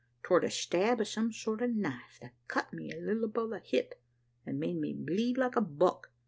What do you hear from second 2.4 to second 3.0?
cut me a